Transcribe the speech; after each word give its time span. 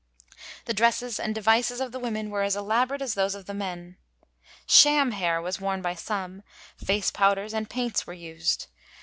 The 0.65 0.73
dresses 0.73 1.19
and 1.19 1.35
devices 1.35 1.79
of 1.79 1.91
the 1.91 1.99
women 1.99 2.31
were 2.31 2.41
as 2.41 2.55
elaborate 2.55 3.03
as 3.03 3.13
those 3.13 3.35
of 3.35 3.45
the 3.45 3.53
men. 3.53 3.97
Sham 4.65 5.11
hair 5.11 5.39
was 5.39 5.61
worn 5.61 5.83
by 5.83 5.93
some, 5.93 6.41
face 6.75 7.11
powders 7.11 7.53
and 7.53 7.69
paints 7.69 8.07
were 8.07 8.13
used. 8.15 8.65